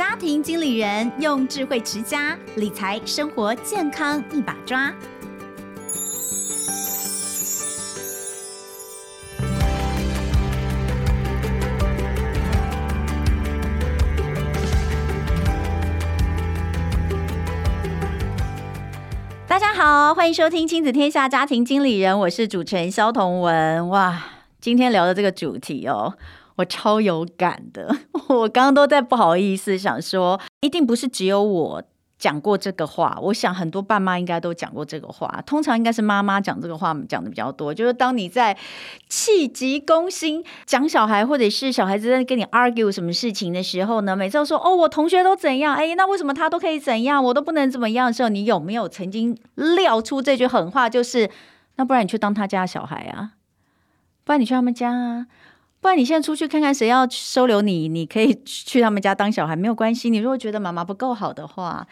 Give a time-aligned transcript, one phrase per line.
[0.00, 4.90] 家庭经理人用智慧持家，理财生活健康一把抓。
[19.46, 23.90] 大家好，欢迎收听亲子天下家庭经理人，我是主持人萧彤文。
[23.90, 24.18] 哇，
[24.62, 26.14] 今天聊的这个主题哦。
[26.60, 27.94] 我超有感的，
[28.28, 31.82] 我刚刚都在不好意思，想说一定不是只有我
[32.18, 33.18] 讲过这个话。
[33.22, 37.72] 我想很多爸妈应该都讲过这个话，通常应该是妈妈讲这个话讲的比较多。
[37.72, 38.56] 就是当你在
[39.08, 50.90] 气急攻心讲小孩，或者是小孩子在跟你 argue 什么事情的时候呢，每次都说哦，我同学都怎样，哎，那为什么他都可以怎样，我都不能怎么样的时候，你有没有曾经撂出这句狠话？
[50.90, 51.30] 就是
[51.76, 53.32] 那不然你去当他家小孩啊，
[54.24, 55.26] 不然你去他们家啊。
[55.80, 60.10] 不然你现在出去看看谁要收留你，你可以 去他们家当小孩，没有关系。
[60.10, 61.86] 你如果觉得妈妈不够好的话，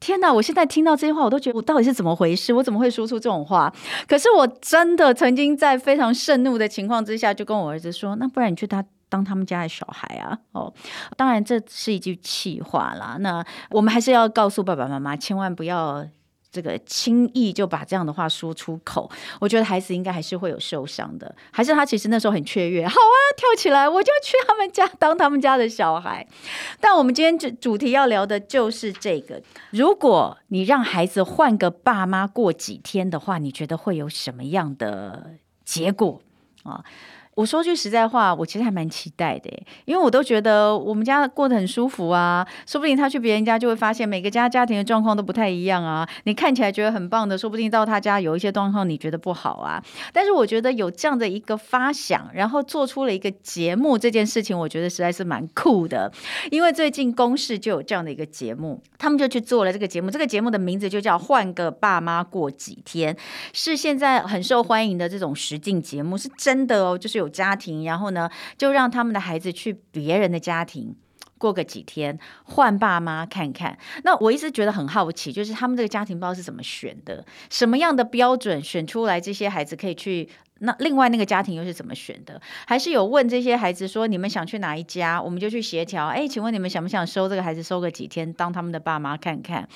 [0.00, 0.32] 天哪！
[0.32, 2.52] 我现在听到这些话，我都觉得我到底是怎么回事？
[2.54, 3.72] 我怎么会说出这种话？
[4.08, 10.72] 可是我真的曾经在非常盛怒的情况之下，就跟我儿子说：“那不然你去他当他们家的小孩啊？”哦，
[11.16, 13.16] 当然这是一句气话啦。
[13.20, 16.06] 那我们还是要告诉爸爸妈妈，千万不要。
[16.56, 21.34] 这个轻易就把这样的话说出口，我觉得孩子应该还是会有受伤的。
[21.50, 26.26] 还是他其实那时候很雀跃，好啊，跳起来，我就去他们家当他们家的小孩。
[26.80, 36.22] 但我们今天主主题要聊的就是这个：如果你让孩子换个爸妈过几天的话，你觉得会有什么样的结果
[36.62, 36.82] 啊？
[37.36, 39.50] 我说句实在话，我其实还蛮期待的，
[39.84, 42.46] 因为我都觉得我们家过得很舒服啊。
[42.66, 46.08] 说不定他去别人家就会发现每个家家庭的状况都不太一样啊。
[46.24, 49.84] 你看起来觉得很棒的，说不定到他家有一些状况你觉得不好啊。
[50.14, 56.10] 但是我觉得有这样的一个发想，然后做出了一个节目这件事情，我觉得实在是蛮酷的。
[56.50, 60.10] 因为最近公视就有这样的一个节目，他们就去做了这个节目。
[60.10, 63.14] 这个节目的名字就叫《换个爸妈过几天》，
[63.52, 67.25] 是现在很受欢迎的这种实境节目，是真的哦，就是有。
[67.28, 70.96] 家庭，然后呢，就让他们的孩子去别人的家庭
[71.38, 73.78] 过个几天，换爸妈看看。
[74.04, 80.28] 那我一直觉得很好奇，就是他们这个家庭包是怎么选的，什么样的标准选出来这些孩子可以去。
[80.60, 82.40] 那另外那个家庭又是怎么选的？
[82.66, 86.06] 还是有问这些孩子说，你们想去哪一家，我们就去协调。
[86.06, 89.68] 哎，请问你们想不想收这个孩子，收个几天当他们的爸妈看看？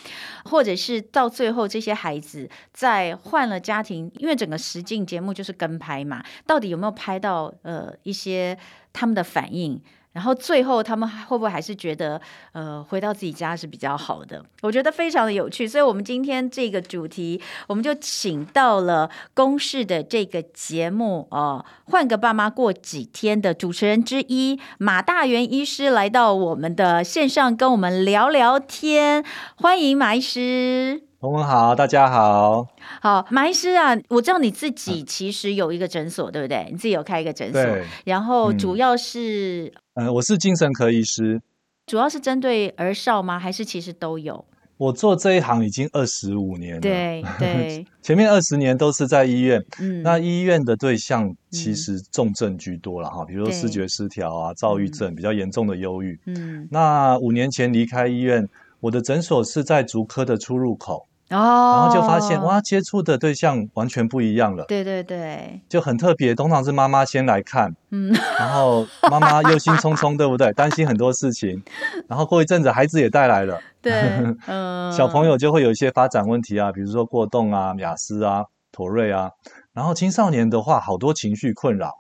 [0.45, 8.57] 或者是到最后这些孩子在换了家庭，因为整个实境节目就是跟拍嘛，到底有没有拍到呃一些
[8.93, 9.81] 他们的反应？
[10.13, 12.21] 然后最后他们会不会还是觉得，
[12.53, 14.45] 呃，回到自己家是比较好的？
[14.63, 29.25] 我觉得非常的有趣，所以我们今天这个主题，我们就请到了公视的这个节目哦，换个爸妈过几天的主持人之一马大元医师来到我们的线上跟我们聊聊天，
[29.57, 31.10] 欢迎马医师。
[31.21, 32.67] 彤雯好，大家好。
[33.03, 36.67] 好，马医师啊，我知道你自己其实有一个诊所，嗯、对不对？
[36.71, 37.63] 你自己有开一个诊所，
[38.07, 41.43] 然后主要是，嗯、呃，我是精神科医师，
[41.85, 43.39] 主要是针对儿少吗？
[43.39, 44.43] 还是其实都有？
[44.79, 58.49] 我做这一行已经二十五年了，对对， 前面二十年都是在医院，嗯，那医院的对象其实重症居多了哈，嗯、比如说视觉失调啊、躁郁症、比较严重的忧郁，嗯，那五年前离开医院，
[58.81, 61.09] 我的诊所是在足科的出入口。
[61.31, 61.37] 哦，
[61.77, 64.65] 然后就发现哇，接触的对象完全不一样了。
[64.67, 66.35] 对对对，就很特别。
[66.35, 70.53] 通常是妈妈先来看，嗯，然后妈妈忧心忡忡，对不对？
[70.55, 71.63] 担心很多事情。
[72.09, 73.93] 然后过一阵子，孩子也带来了，对，
[74.47, 79.31] 嗯，小朋友就会有一些发展问题啊，比如说过动啊、雅思啊、妥瑞啊。
[79.73, 81.93] 然后青少年的话，好多情绪困扰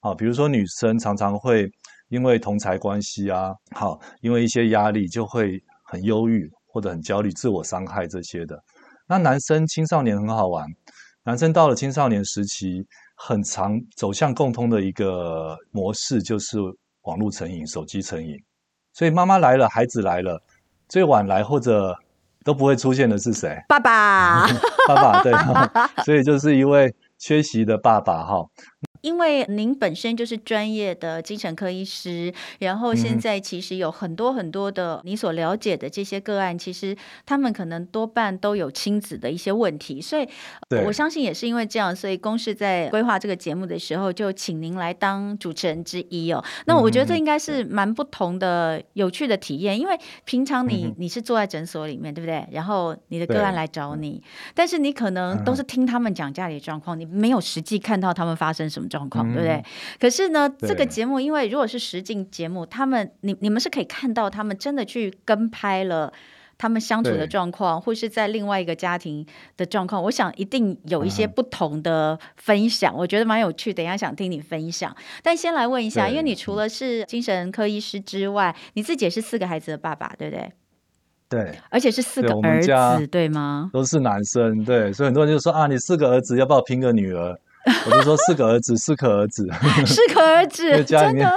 [0.00, 1.70] 啊，比如说女生常常会
[2.08, 8.60] 因为同才关系啊，好，因为一些压力就会很忧郁或者很焦虑、自我伤害这些的。
[9.12, 10.66] 那男生青少年很好玩，
[11.24, 12.82] 男生到了青少年时期，
[13.14, 16.56] 很常走向共通的一个模式，就是
[17.02, 18.42] 网络成瘾、手机成瘾。
[18.94, 20.42] 所以妈妈来了，孩子来了，
[20.88, 21.94] 最晚来或者
[22.42, 23.62] 都不会出现的是谁？
[23.68, 24.46] 爸爸，
[24.88, 25.30] 爸爸，对，
[26.06, 28.42] 所以就是一位缺席的爸爸哈。
[29.02, 36.96] 因为您本身就是专业的精神科医师，然后现在其实有很多很多的你所了解的这些个案，其实
[37.26, 40.26] 他们可能多半都有亲子的一些问题，所以
[40.86, 46.42] 我相信也是因为这样，所以公视在规划这个节目的时候，就请您来当主持人之一哦。
[46.66, 52.46] 那我觉得这应该是蛮不同的、有趣的体验，因为平常你你是坐在诊所里面，对不对？
[52.52, 54.22] 然后你的个案来找你，
[54.54, 58.88] 但是你可能都是听他们讲家里的状况，你没有实际看到他们发生什么。
[58.92, 59.64] 状况，对不对？
[59.98, 66.12] 可是呢，这个节目因为如果是实境节目，他们你你们是可以看到他们真的去跟拍了。
[66.58, 73.74] 他们相处的状况，或是在另外一个家庭的状况，我想一定有一些不同的分享，嗯、我觉得蛮有趣。
[73.74, 74.94] 等一下想听你分享，
[75.24, 80.52] 但先来问一下，因为你除了是精神科医师之外，你自己也是四个孩子的爸爸，对不对？
[81.28, 83.68] 对，而且是四个儿子，对吗？
[83.72, 87.36] 都是男生，对，所以很多人就说啊，你四个儿子，要不要拼个女儿？
[87.86, 89.48] 我就说四个儿子，四个儿子，
[89.86, 91.28] 四个儿子，家里面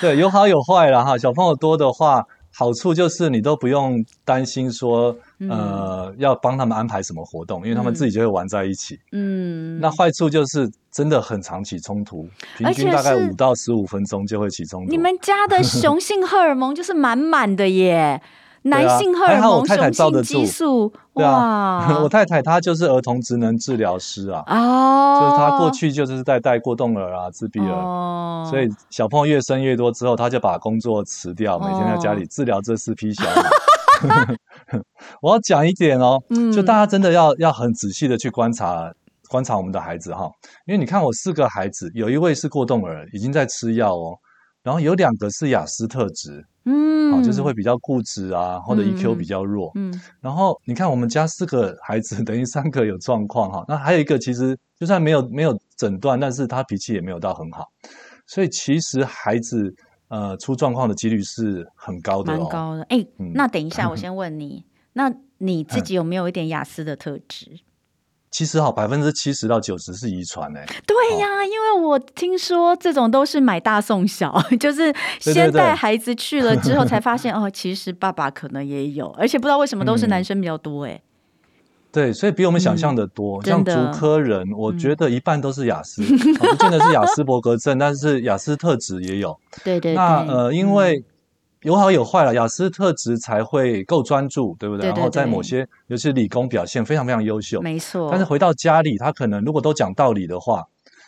[0.00, 1.16] 对，有好有坏了哈。
[1.16, 2.26] 小朋友多的话。
[2.54, 5.16] 好处就是你都不用担心说，
[5.48, 9.00] 呃，嗯、要帮他们安排什么活动，因为他们自己就会玩在一起。
[9.12, 14.90] 嗯，那坏处就是真的很常起冲突，平均大概五到十五分钟就会起冲突。
[14.90, 18.20] 你们家的雄性荷尔蒙就是满满的耶。
[18.62, 33.42] 男性荷尔蒙、雄性激素，对啊， 我太太她就是儿童职能治疗师啊，哦，就是她过去就是在带过动儿啊、自闭儿，哦，所以小朋友越生越多之后，她就把工作辞掉，每天在家里治疗这四批小孩。
[35.22, 36.20] 我要讲一点哦，
[36.52, 38.92] 就大家真的要要很仔细的去观察
[39.28, 40.28] 观察我们的孩子哈，
[40.66, 44.18] 因为你看我四个孩子，有一位是过动儿，已经在吃药哦，
[44.62, 46.44] 然后有两个是雅思特质。
[46.64, 49.72] 嗯，好，就是会比较固执啊，或者 EQ 比较弱。
[49.74, 53.64] 嗯，嗯，然后你看我们家四个孩子，等于三个有状况哈。
[53.66, 57.66] 那还有一个，其实就算没有没有诊断，但是他脾气也没有到很好，
[58.26, 59.74] 所以其实孩子
[60.08, 62.82] 呃出状况的几率是很高的，哦蛮高的。
[62.84, 63.04] 哎，
[63.34, 67.60] 那等一下我先问你，那你自己有没有一点雅思的特质？
[68.32, 70.64] 其实好，百分之七十到九十是遗传诶。
[70.86, 81.02] 对呀，哦、因为我听说这种都是买大送小， 就是先带孩子去了之后 才发现哦，其实爸爸可能也有，而且不知道为什么都是男生比较多诶。
[81.92, 83.38] 对，所以比我们想象的多。
[83.42, 89.38] 嗯、像竹科人，我觉得一半都是雅斯，不见得是雅斯伯格症， 但是雅斯特质也有。
[89.62, 89.94] 对对对。
[89.94, 91.04] 那呃，因为。
[91.62, 94.82] 嗯有好有坏了，雅思特质才会够专注，对不对？
[94.82, 98.08] 对对对，然后在某些，尤其是理工表现非常非常优秀，没错。
[98.10, 100.64] 但是回到家里，他可能如果都讲道理的话，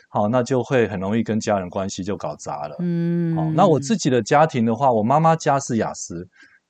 [0.08, 2.76] 好，那就会很容易跟家人关系就搞砸了。
[2.78, 6.24] 嗯，好，那我自己的家庭的话，我妈妈家是雅思，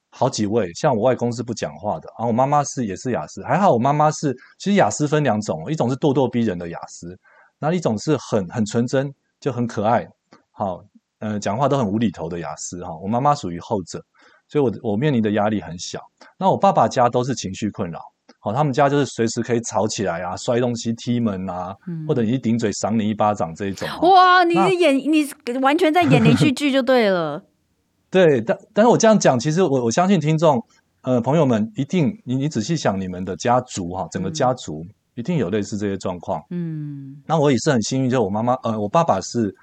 [0.09, 7.19] 好几位，像我外公是不讲话的，然后我妈妈是也是雅思，还好我妈妈是，其实雅思分两种，一种是咄咄逼人的雅思，
[7.59, 10.09] 那一种是很很纯真，就很可爱，
[10.53, 10.83] 好。
[11.21, 13.99] 呃，讲话都很无厘头的雅思哈，我妈妈属于后者，
[14.49, 16.01] 所以我我面临的压力很小。
[16.39, 17.99] 那我爸爸家都是情绪困扰，
[18.41, 23.89] 好，他们家就是随时可以吵起来啊，摔东西、踢门啊，嗯、或者你一顶嘴赏你一巴掌这一种。
[24.03, 25.27] 哇，你是演你
[25.63, 27.43] 完全在演连续剧就对了。
[28.11, 30.63] 对，但但是我这样讲，其实我我相信听众
[31.03, 34.85] 呃朋友们一定，你你仔细想，你们的家族哈，整个家族
[35.15, 36.43] 一定有类似这些状况。
[36.51, 39.55] 嗯，那我也是很幸运，就我妈妈呃，我爸爸是。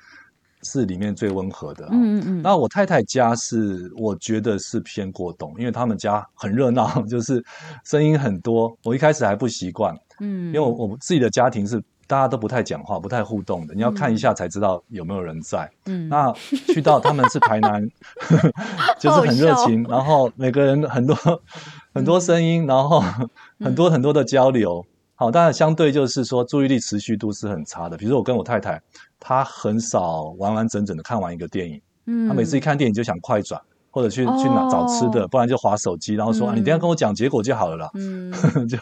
[0.63, 2.41] 是里面最温和的，嗯嗯嗯。
[2.41, 7.43] 那我太太家是，我觉得是偏过动，因为他们家很热闹， 就是
[7.83, 8.75] 声音很多。
[8.83, 15.69] 我一开始还不习惯，嗯，因为我我自己的家庭是大家都不太讲话、不太互动的，你要看一下才知道有没有人在。
[15.85, 16.31] 嗯，那
[16.67, 17.87] 去到他们是台南，
[18.99, 21.15] 就是很热情，然后每个人很多
[21.93, 23.01] 很多声音，然后
[23.59, 24.85] 很多很多的交流。
[25.21, 27.95] 好，当然相对就是说注意力持续度是很差的。
[27.95, 28.81] 比如说我跟我太太。
[29.19, 38.33] 她很少完完整整的看完一个电影，嗯，她每次一看电影就想快转，或者去去哪找吃的，不然就划手机，然后说啊，你等下跟我讲结果就好了啦，嗯，
[38.67, 38.79] 就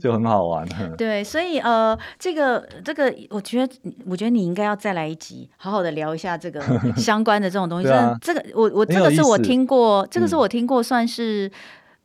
[0.00, 0.66] 就很好玩。
[0.96, 3.70] 对，所以呃，这个这个，我觉得
[4.06, 6.62] 我觉得你应该要再来一集，好好的聊一下这个
[6.96, 7.88] 相关的这种东西。
[8.22, 11.52] 这个我我这个是我听过，这个是我听过算是。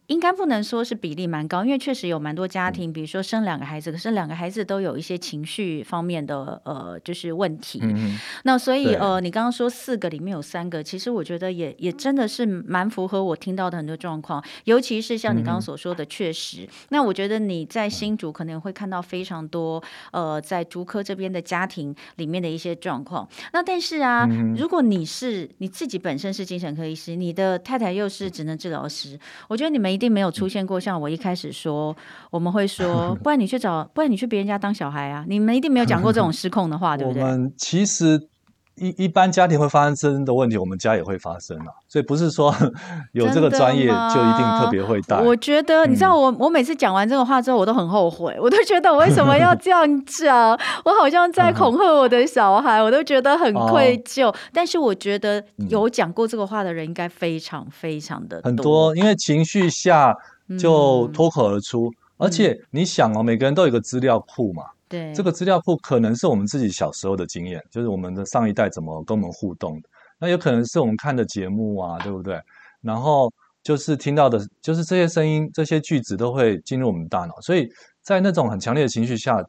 [0.08, 7.80] 应该不能说是比例蛮高，因为确实有蛮多家庭，比如说生两个孩子，可是两个孩子都有一些情绪方面的呃，就是问题。
[7.84, 16.62] 嗯、那所以呃，你刚刚说四个里面有三个，其实我觉得也也真的是蛮符合我听到的很多状况，尤其是像你刚刚所说的，确实。
[16.62, 23.28] 嗯、那我觉得你在新竹可能会看到非常多呃，在竹科这边的家庭里面的一些状况。
[23.52, 29.97] 那但是啊，嗯、如果你是你自己本身是精神科医师，你的太太又是职能治疗师，我觉得你们。
[29.98, 31.96] 一定没有出现过像我一开始说，
[32.30, 35.26] 我们会说， 不然你去找，不然你去别人家当小孩啊！
[35.28, 37.24] 你们一定没有讲过这种失控的话，对不对？
[37.24, 38.30] 我们其实
[38.78, 41.68] 一一般家庭会发生的问题，我们家也会发生啊。
[41.88, 42.54] 所以不是说
[43.14, 45.20] 有这个专业就一定特别会带。
[45.22, 50.52] 我觉得，你知道我，我我每次讲完这个话之后，我都很后悔，我都觉得我为什么要这样讲？
[50.86, 54.34] 我好像在恐吓我的小孩，我都觉得很愧疚。
[54.54, 60.16] 但是我觉得有讲过这个话的人应该非常非常的多很多，因为情绪下
[60.60, 61.92] 就脱口而出。
[62.18, 64.64] 而且你想哦，每个人都有个资料库嘛。
[64.90, 69.90] 对，这个资料库可能是我们自己小时候的经验，就是我们的上一代怎么跟我们互动的。
[70.20, 72.40] 那有可能是我们看的节目啊，对不对？
[72.82, 77.68] 然后就是听到的，就是这些声音、这些句子都会进入我们大脑，所以
[78.02, 79.44] 在那种很强烈的情绪下，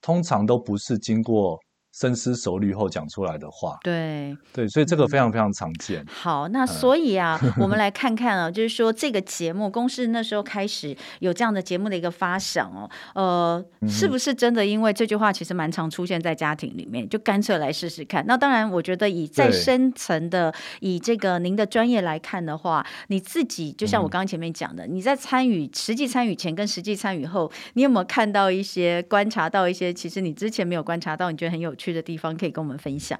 [0.00, 1.58] 通常都不是经过。
[1.92, 6.00] 深思熟虑后讲出来的话，对对，所以这个非常非常常见。
[6.02, 14.64] 嗯、好，那所以啊，嗯、我们 来看看啊，就是说这个节目公司那时候开始有这样的节目的一个发想哦，呃，嗯、是不是真的？
[14.64, 18.24] 因为这句话其实蛮常出现在家庭里面，就干脆来试试看。
[18.26, 33.18] 那当然，我觉得以再深层的以这个您的专业来看的话，你自己就像我刚刚前面讲的，嗯、你在参与实际参与前跟实际参与后，你有没有看到一些观察到一些其实你之前没有观察到，你觉得很有趣的地方可以跟我们分享。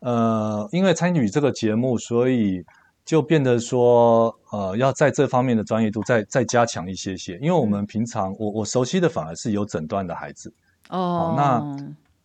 [0.00, 2.64] 呃，因为参与这个节目，所以
[3.04, 7.36] 就变得说，呃，要在这方面的专业度再再加强一些些。
[7.42, 10.54] 因为我们平常，我我熟悉的反而是有诊断的孩子。
[10.88, 11.76] 哦，那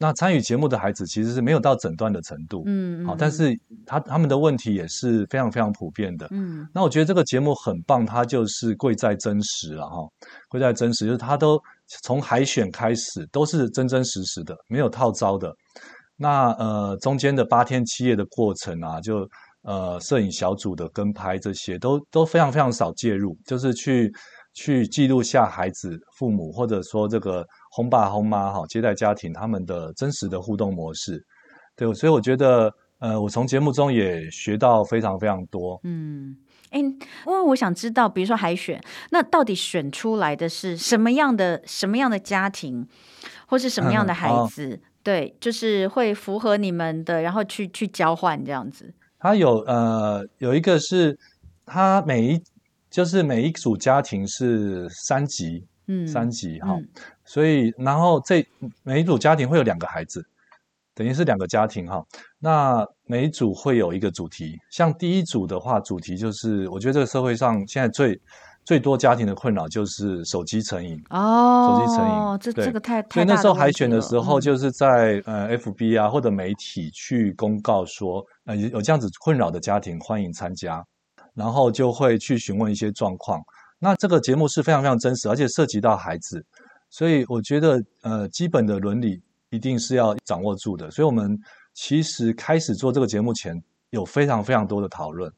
[0.03, 2.63] 那参与节目的孩子其实是没有到诊断的程度。
[2.65, 6.27] 嗯，好，但是他他们的问题也是非常非常普遍的。
[6.31, 10.05] 嗯，那我觉得这个节目很棒，它就是贵在真实了哈，
[10.50, 11.57] 贵在真实，就是它都。
[12.01, 15.53] 从海选开始都是真真实实的，没有套招的。
[16.15, 19.29] 那呃中间的八天七夜的过程啊，就
[19.63, 24.12] 呃摄影小组的跟拍这些都都非常非常少介入，就是去
[24.53, 31.24] 去记录下孩子、父母或者说这个轰爸轰妈哈接待家庭他们的真实的互动模式。
[31.75, 35.79] 对，所以我觉得呃我从节目中也学到非常非常多。
[35.83, 36.38] 嗯。
[36.69, 38.81] 哎，因为我想知道，比如说海选，
[39.12, 42.88] 那到底选出来的是什么样的、什么样的家庭，
[43.45, 44.69] 或是什么样的孩子？
[44.69, 48.91] 嗯哦、对，就是会符合你们的，然后去去交换这样子。
[49.19, 51.15] 他有呃，有一个是
[51.63, 52.41] 他每一
[52.93, 56.88] 就是每一组家庭是三级，嗯，三级哈，嗯、
[57.25, 58.45] 所以然后这
[58.83, 60.23] 每一组家庭会有两个孩子。
[60.95, 62.05] 等于是两个家庭哈，
[62.38, 64.59] 那每一组会有一个主题。
[64.69, 68.21] 像第一组的话，主题就是我觉得这个社会上现在最
[68.63, 73.09] 最多家庭的困扰就是手机成瘾哦，手机成瘾，这这个太太。
[73.15, 80.85] 所以那时候海选的时候，就是在呃 FB 啊或者媒体去公告说，呃有这样子困扰的家庭欢迎参加，
[81.34, 83.42] 然后就会去询问一些状况。
[83.80, 86.46] 那这个节目是非常非常真实，而且涉及到孩子，
[86.90, 89.22] 所以我觉得呃基本的伦理。
[89.50, 91.40] 一定是要掌握住的，所以我们
[91.75, 95.32] 其实开始做这个节目前，有非常非常多的讨论，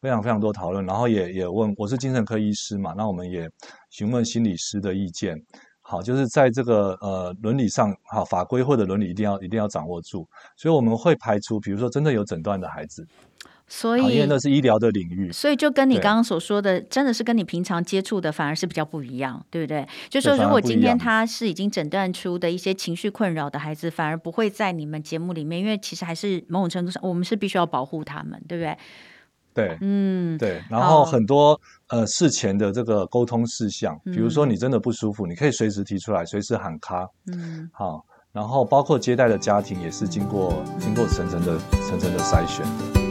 [0.00, 3.50] 非常非常多讨论，然后也也问，我是精神科医师嘛，那我们也
[3.90, 5.36] 询问心理师的意见，
[5.80, 13.04] 好，就是在这个呃伦理上，好法规或者伦理一定要一定要掌握住，所以我们会排除，比如说真的有诊断的孩子。
[13.68, 19.86] 所以，因为那是医疗的领域，所以就跟你刚刚所说的，真的是跟你平常接触的反而是比较不一样，对不对？
[20.08, 28.78] 就说如果今天他是已经诊断出的一些情绪困扰的孩子，反而不会在你们节目里面，因为其实还是某种程度上，我们是必须要保护他们，对不对？
[29.52, 30.62] 对，嗯，对。
[30.70, 31.58] 然后很多
[31.88, 38.04] 呃事前的这个沟通事项，比如说你真的不舒服，你可以随时提出来，随时喊卡，嗯，好。
[38.32, 41.58] 然后包括接待的家庭也是经过经过层层的
[41.88, 43.05] 层层的筛选的。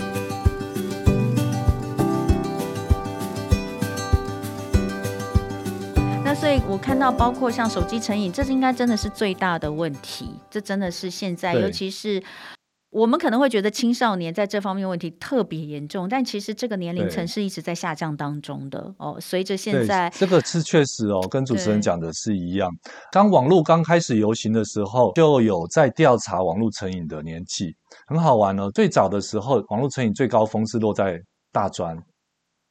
[6.36, 10.30] 所以我看到，包括像手机成瘾，这是应该真的是最大的问题。
[10.50, 12.22] 这真的是现在，尤其是
[12.92, 19.18] 我们可能会觉得青少年在这方面问题特别严重，但其实这个年龄层是一直在下降当中的哦。
[19.20, 22.70] 随着现在，这个是确实哦，跟主持人讲的是一样。
[22.84, 27.74] 对当网络刚开始流行的时候，就有在调查网络成瘾的年纪，
[28.08, 28.70] 很好玩哦。
[28.72, 31.20] 最早的时候，网络成瘾最高峰是落在
[31.52, 31.98] 大专，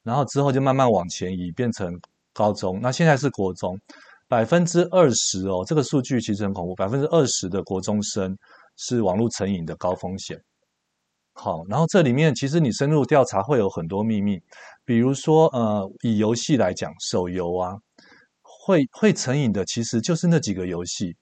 [0.03, 1.99] 然后之后就慢慢往前移，变成。
[2.35, 3.79] 高中，那现在是国中，
[4.27, 8.37] 百分之二十哦，这个数据其实很恐怖，百分之二十的国中生
[8.75, 10.37] 是网络成瘾的高风险。
[11.33, 14.37] 好，然后这里面其实你深入调查会有很多秘密，
[14.83, 17.73] 比如说呃，以游戏来讲，手游啊，
[18.41, 21.15] 会会成瘾的其实就是那几个游戏，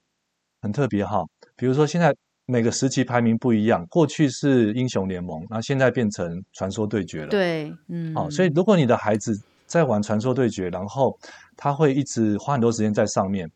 [0.62, 1.22] 很特别哈。
[1.54, 2.12] 比如说现在
[2.46, 7.28] 每个时期排名不一样，过去是英雄联盟，那现在变成传说对决了。
[7.28, 9.40] 对，嗯，好，所以如果你的孩子。
[9.74, 11.18] 在玩传说对决，然后
[11.56, 13.50] 他会一直花很多时间在上面，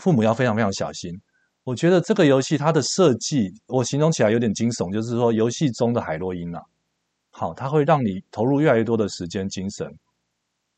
[0.00, 1.20] 父母要非常非常小心。
[1.64, 6.62] 我觉得这个游戏它的设计，我形容起来有点惊悚，就是说游戏中的海洛因啊，
[7.30, 9.94] 好，它会让你投入越来越多的时间精神。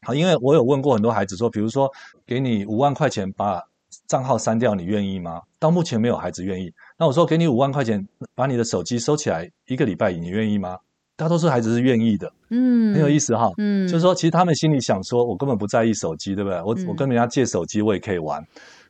[0.05, 1.89] 好，因为我有问过很多孩子说，比如说
[2.27, 3.63] 给你五万块钱把
[4.09, 5.41] 账号删掉，你愿意吗？
[5.61, 6.75] 到目前没有孩子愿意。
[6.99, 10.77] 那我说给你五万块钱把你的手机收起来一个礼拜，你愿意吗？
[11.23, 16.61] 大多数孩子是愿意的，嗯，很有意思哈，嗯，就是说，其实他们心里想说，我根本不在意手机，对不对？
[16.63, 18.45] 我、嗯、我跟人家借手机，我也可以玩。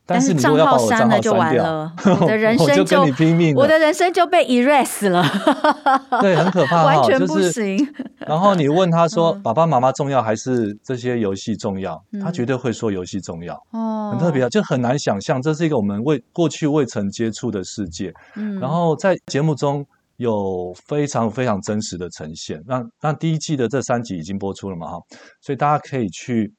[0.05, 5.23] 但是你如果要把我账号删掉， 我的人生就， 你拼命，我的人生就被 erase 了。
[6.19, 7.77] 对，很可怕，完全不行。
[7.77, 13.55] 就是、然后你问他说：“爸爸妈妈重要还是这些游戏重要？”嗯、他绝对会说游戏重要。
[13.71, 18.11] 哦，很特别啊，就很难想象这是一个我们未过去未曾接触的世界。
[18.35, 19.85] 嗯，然后在节目中
[20.17, 22.61] 有非常非常真实的呈现。
[22.65, 24.87] 那那第一季的这三集已经播出了嘛？
[24.87, 24.97] 哈，
[25.41, 26.53] 所以大家可以去。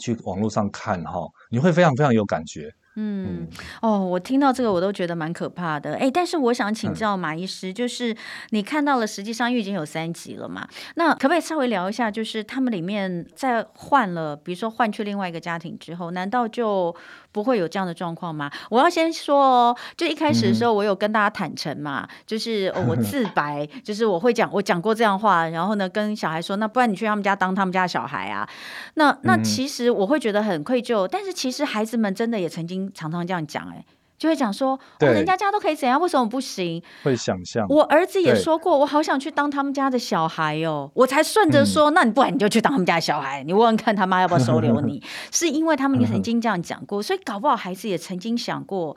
[0.00, 2.70] 去网络上看哈，你会非常非常有感觉。
[2.94, 3.48] 嗯，
[3.82, 5.96] 哦，我听到这个我都觉得蛮可怕的。
[5.96, 8.16] 哎，但是我想请教马医师，就是
[8.50, 10.68] 你看到了，实际上已经有三集了嘛？
[10.94, 16.94] 那可不可以稍微聊一下，就是他们里面在换了，比如说换去另外一个家庭之后，难道就
[17.32, 18.50] 不会有这样的状况吗？
[18.70, 28.48] 我要先说哦，就一开始的时候，我有跟大家坦诚嘛，嗯、就是、哦、我自白， 就是我会讲，我讲过这样话，然后呢，跟小孩说，那不然你去他们家当他们家的小孩啊？
[28.94, 32.78] 那那其实我会觉得很愧疚，但是其实孩子们真的也曾经。
[32.94, 33.84] 常常这样讲，哎，
[34.18, 36.82] 就会讲说，哦，人家家都可以怎样，为什么不行？
[37.04, 37.64] 会想象。
[37.68, 45.00] 我儿子也说过，我好想去当他们家的小孩哦，我才顺着说，嗯，那你不然你就去当他们家的小孩，你问问看他妈要不要收留你？
[45.30, 48.96] 是因为他们也曾经这样讲过，所以搞不好孩子也曾经想过，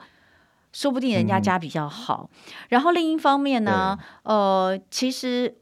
[0.72, 2.28] 说不定人家家比较好。
[2.32, 2.38] 嗯，
[2.70, 5.56] 然后另一方面呢，呃，其实。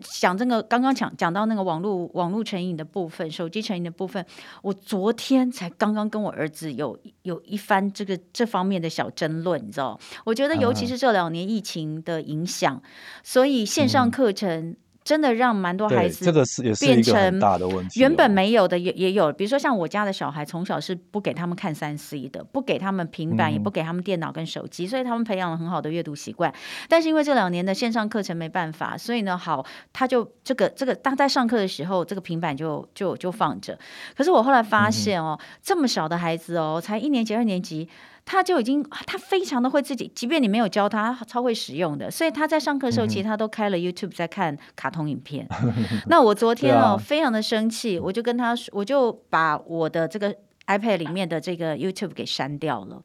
[0.00, 4.24] 讲这个刚刚讲讲到那个网络网络成瘾的部分，手机成瘾的部分，
[4.62, 9.98] 我昨天才刚刚跟我儿子有有一番这个这方面的小争论，你知道？
[10.24, 12.82] 我觉得尤其是这两年疫情的影响，
[13.22, 14.76] 所以线上课程。
[15.04, 18.00] 嗯真的让蛮多孩子，这个是也是一个很大的问题。
[18.00, 26.50] 原本没有的也也有，比如说像我家的小孩，从小是不给他们看三 C 的，不给他们平板，也不给他们电脑跟手机，所以他们培养了很好的阅读习惯。
[26.88, 33.78] 但是因为这两年的线上课程没办法，所以呢，好，他就这个这个当在上课的时候，这个平板就就就放着。
[34.16, 37.86] 可是我后来发现哦，这么小的孩子哦，才一年级、二年级。
[38.24, 42.10] 他就已经，他非常的会自己，即便你没有教他，他超会使用的。
[42.10, 45.46] 所以他在上课的时候，其实他都开了 YouTube 在看卡通影片。
[46.08, 50.34] 那我昨天哦，非常的生气，我就跟他说，我就把我的这个
[50.66, 53.02] iPad 里面的这个 YouTube 给删掉了。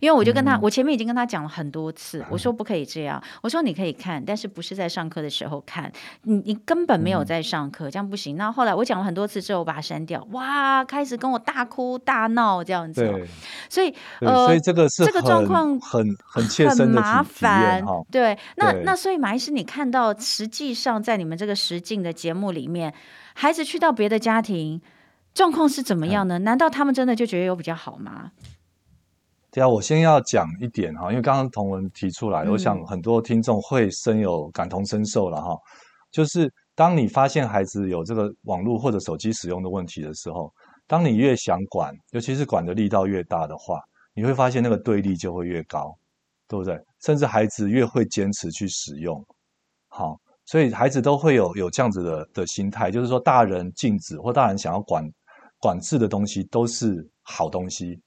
[0.00, 5.90] 因为我就跟他，我前面已经跟他讲了很多次，我说不可以这样，我说你可以看，但是不是在上课的时候看，
[6.22, 8.36] 你你根本没有在上课，这样不行。
[8.36, 13.06] 那后来我讲了很多次之后，我把它删掉，哇，开始跟我大哭大闹这样子。
[13.06, 13.28] 对，
[13.68, 17.84] 所以呃，所以这个是这个状况很很切身的麻烦。
[18.10, 22.92] 对，那对那所以马医师，你看到实际上在你们这个实境的节目里面，
[23.34, 24.80] 孩子去到别的家庭，
[25.34, 26.38] 状况是怎么样呢？
[26.40, 28.30] 难道他们真的就觉得有比较好吗？
[29.52, 35.54] 对啊，我先要讲一点哈，因为刚刚同文提出来，嗯、我想很多听众会深有感同身受了哈。
[36.10, 40.50] 就是当你发现孩子有这个网络或者手机使用的问题的时候，
[40.86, 43.78] 当你越想管，尤其是管的力道越大的话，
[44.14, 45.94] 你会发现那个对立就会越高，
[46.48, 46.82] 对不对？
[47.04, 49.22] 甚至孩子越会坚持去使用。
[49.88, 55.04] 好，所以孩子都会有有这样子的的心态，就是说大人禁止或大人想要管
[55.60, 58.00] 管制的东西都是好东西。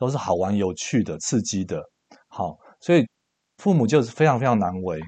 [0.00, 1.82] 都是好玩、有趣的、刺激的，
[2.26, 3.06] 好，所以
[3.58, 4.98] 父母就是非常非常难为。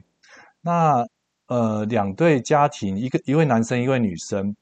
[0.61, 1.03] 那
[1.47, 4.55] 呃，两对家庭，一个一位男生，一位女生，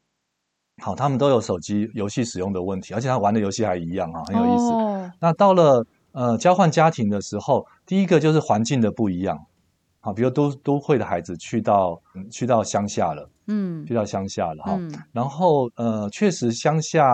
[0.80, 4.70] 好，他们都有手机游戏使用的问题，而且他玩的游戏还一样啊，很有意思。
[4.72, 5.10] Oh.
[5.18, 9.36] 那到了呃交换家庭的时候，第一个就是环境的不一样，
[9.98, 17.04] 好，比如都都会的孩子去到去到乡下了，嗯，去到乡下了哈，嗯、然后呃，确实乡下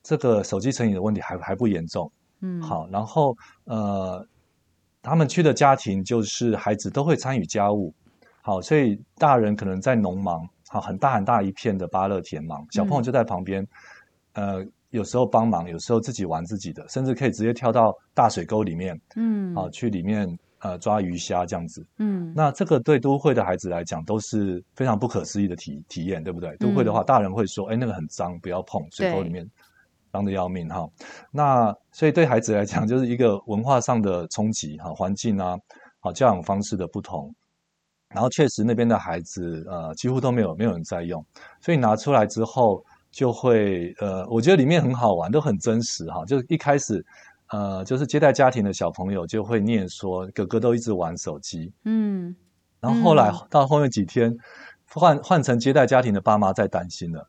[0.00, 2.10] 这个手机成瘾的问题还还不严重。
[2.40, 4.26] 嗯，好，然后呃，
[5.02, 7.94] 他们去的家庭就是孩子都会参与家务，
[8.42, 13.66] 好，所以大人可能在农忙，好，很大很大一片的芭乐田忙，小朋友就在旁边，
[14.34, 26.50] 嗯、呃，有时候帮忙，有时候自己玩自己的，甚至可以直接跳到大水沟里面，嗯，好，去里面呃抓鱼虾这样子，嗯，那这个对都会的孩子来讲都是非常不可思议的体体验，对不对？
[26.50, 29.48] 嗯、都会的话，大人会说，哎，那个很脏，不要碰，水沟里面。
[30.12, 30.88] 脏的要命哈，
[31.30, 35.56] 那所以对孩子来讲就是一个文化上的冲击哈，环境啊，
[36.00, 37.34] 好教养方式的不同，
[38.08, 41.24] 然后确实那边的孩子呃几乎都没有没有人在用，
[41.60, 47.04] 所以拿出来之后就会呃，我觉得里面很好玩，都很真实哈，就是一开始
[47.48, 52.34] 呃就是接待家庭的小朋友就会念说哥哥都一直玩手机，嗯，
[52.80, 54.34] 然后后来到后面几天
[54.88, 57.28] 换换成接待家庭的爸妈在担心了。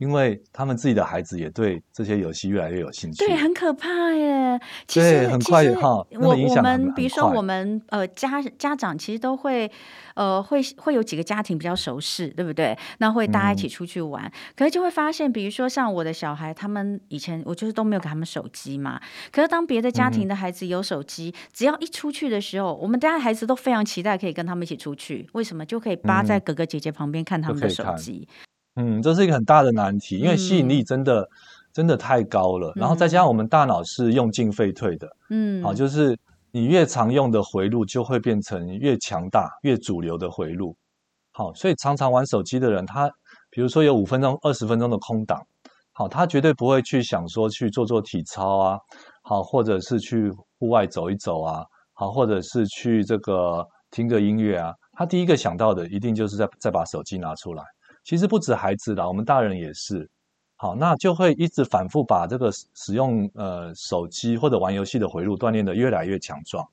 [0.00, 4.58] 因为他们自己的孩子也对这些游戏越来越有兴趣，对，很可怕耶。
[4.88, 9.70] 其实对，很快哈，我我们比如说我们呃家家长其实都会
[10.14, 12.74] 呃会会有几个家庭比较熟识，对不对？
[12.96, 18.98] 那会大家一起出去玩，嗯、可是就会发现，比如说像我的小孩，他们以前我就是都没有给他们手机嘛。
[19.30, 25.28] 可是当别的家庭的孩子有手机，嗯、只要一出去的时候，我们家的孩子都非常期待可以跟他们一起出去。
[25.34, 25.60] 为什么？
[25.66, 28.26] 就可以扒在哥哥姐姐旁边看他们的手机。
[28.26, 28.34] 嗯
[28.80, 31.28] 嗯，这是一个很大的难题，因为吸引力真的、嗯、
[31.72, 36.18] 真的太高了，然后再加上我们大脑是用进废退的，嗯，好，就是
[36.50, 40.74] 你越常用的回路就会变成越强大、越主流的回路。
[41.32, 43.08] 好，所以常常玩手机的人，他
[43.50, 45.40] 比如说有五分钟、二十分钟的空档，
[45.92, 48.78] 好，他绝对不会去想说去做做体操啊，
[49.22, 51.62] 好，或者是去户外走一走啊，
[51.92, 57.62] 好，或者是去这个听个音乐啊，他第一个想到的一定就是在再把手机拿出来。
[58.02, 60.08] 其实不止孩子啦，我们大人也是。
[60.56, 66.68] 好，那就会一直反复把这个使用呃手机或者玩游戏的回路锻炼得越来越强壮。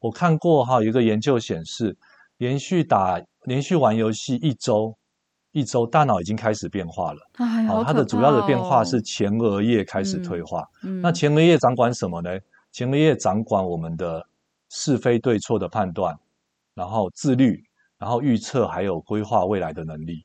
[0.00, 1.96] 我看过哈，有一个研究显示，
[2.36, 4.94] 连续打、连续玩游戏一周，
[5.52, 7.20] 一周大脑已经开始变化了。
[7.34, 10.68] 哎，好，它的主要的变化是前额叶开始退化。
[10.82, 12.30] 嗯，那前额叶掌管什么呢？
[12.72, 14.22] 前额叶掌管我们的
[14.68, 16.14] 是非对错的判断，
[16.74, 17.64] 然后自律，
[17.96, 20.24] 然后预测，还有规划未来的能力。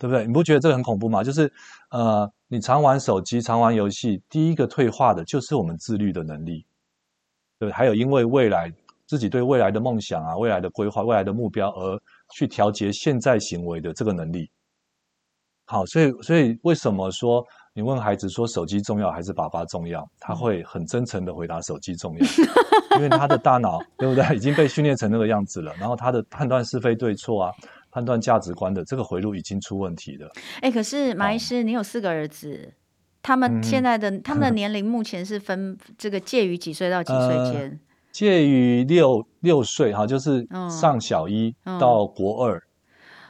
[0.00, 0.26] 对不对？
[0.26, 1.22] 你不觉得这个很恐怖吗？
[1.22, 1.52] 就是，
[1.90, 6.64] 呃，你常玩手机、常玩游戏，第一个退化的就是我们自律的能力，
[7.58, 8.72] 对，还有因为未来
[9.06, 12.00] 自己对未来的梦想啊、未来的规划、未来的目标而
[12.32, 14.50] 去调节现在行为的这个能力。
[15.66, 20.10] 好，所以，所以为什么说你问孩子说手机重要还是爸爸重要？
[20.18, 22.26] 他会很真诚的回答手机重要，
[22.96, 27.52] 因为他的大脑对不对已经被训练成那个样子了，然后他的判断是非对错啊。
[27.90, 30.30] 判断价值观的这个回路已经出问题了。
[30.56, 32.72] 哎、欸，可是马医师，你有四个儿子，
[33.22, 37.70] 他们现在的、嗯、他们的年龄目前是分这个介于几岁到几岁间？
[37.70, 37.78] 呃、
[38.12, 42.62] 介于六六岁哈，就是上小一到国二，嗯、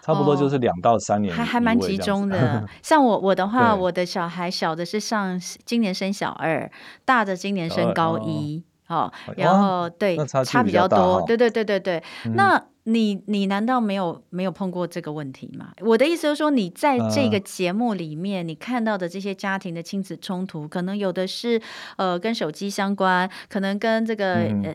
[0.03, 2.67] 差不多就是两到三年，还还蛮集中的。
[2.83, 6.71] 像我我的话，我的小孩小的是上今年升小二，
[7.05, 8.63] 大的今年升高一。
[8.85, 12.03] 好、哦，然后对差，差比较多，对对对对对。
[12.25, 15.73] 嗯、那你你难道没有没有碰过这个问题吗？
[15.81, 21.61] 我的意思就是说，你在这个节目里面，你看到的这些家庭的亲子冲突，可能有的是
[21.97, 24.75] 呃跟手机相关，可能跟这个、嗯、呃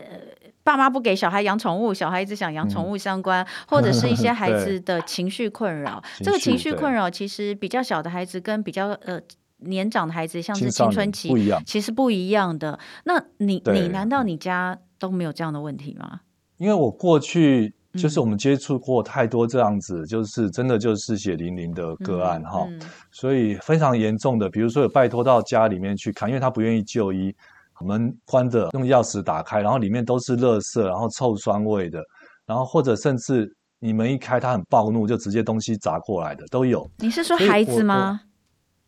[0.62, 6.02] 爸妈不给小孩养宠物，小孩一直想养宠物相关，嗯、或者是一些孩子的情绪困扰。
[6.18, 9.20] 这个情绪困扰其实比较小的孩子跟比较呃。
[9.60, 12.78] 年长的孩子像是青春期，不一样其实不一样的。
[13.04, 16.20] 那你你难道你家都没有这样的问题吗？
[16.58, 22.66] 因为我过去就是我们接触过太多这样子，嗯、就是真的就是血淋淋的个案哈，
[23.10, 27.34] 所以非常严重的，比如说有拜托到家里面去看，因为他不愿意就医，
[27.80, 32.02] 门关着，用钥匙打开，然后里面都是垃圾，然后臭酸味的，
[32.46, 36.88] 然后或者甚至你门一开，他很暴怒，就直接东西砸过来的都有。
[36.98, 38.20] 你是说孩子吗？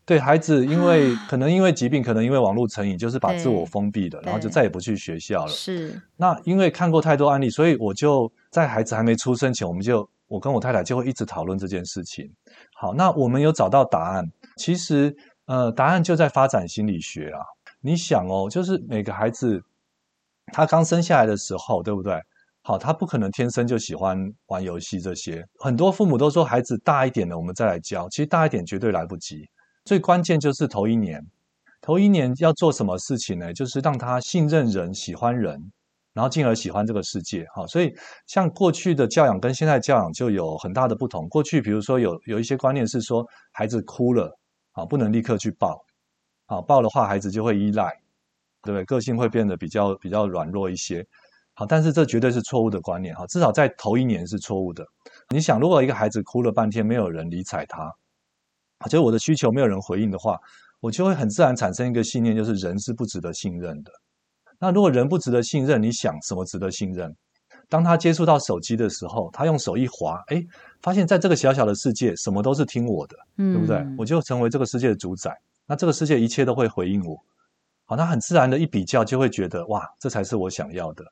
[0.09, 5.51] 对孩子，因为可能因为疾病，可能因为网络成瘾，就是把自我封闭了，然后就再也不去学校了。
[5.51, 6.01] 是。
[6.17, 12.27] 那因为看过太多案例，所以我就在孩子还没出生前，我们就我跟我太太就会一直讨论这件事情。
[12.73, 14.25] 好，那我们有找到答案。
[14.57, 17.41] 其实，呃，答案就在发展心理学啊。
[17.79, 19.61] 你想哦，就是每个孩子
[20.51, 22.19] 他刚生下来的时候，对不对？
[22.63, 24.17] 好，他不可能天生就喜欢
[24.47, 25.45] 玩游戏这些。
[25.59, 28.09] 很多父母都说，孩子大一点了，我们再来教。
[28.09, 29.47] 其实大一点绝对来不及。
[29.89, 31.19] 最关键就是头一年，
[31.81, 33.51] 头一年要做什么事情呢？
[33.51, 35.59] 就是让他信任人、喜欢人，
[36.13, 37.43] 然后进而喜欢这个世界。
[37.55, 37.91] 好，所以
[38.27, 41.27] 像过去的教养跟现在教养就有很大的不同。
[41.27, 44.31] 过去比如说有有一些观念是说，孩子哭了，
[44.73, 45.83] 啊，不能立刻去抱，
[46.45, 47.91] 啊，抱的话孩子就会依赖，
[48.61, 48.85] 对不对？
[48.85, 51.03] 个性会变得比较比较软弱一些。
[51.55, 53.15] 好，但是这绝对是错误的观念。
[53.15, 54.85] 哈，至少在头一年是错误的。
[55.33, 57.91] 你想，如果一个孩子哭了半天，没有人理睬他。
[58.87, 60.39] 就是我的需求没有人回应的话，
[60.79, 63.91] 我就会很自然产生一个信念，就是人是不值得信任的。
[64.59, 67.13] 那如果人不值得信任，你想什么值得信任？
[67.67, 70.45] 当他接触到手机的时候，他用手一滑，诶，
[70.81, 73.85] 发现在这个小小的世界，什么都是听我的，对不对？
[73.97, 75.37] 我就成为这个世界的主宰。
[75.67, 77.15] 那这个世界一切都会回应我。
[77.85, 81.05] 好，那很自然的一比较，就会觉得哇，这才是我想要的。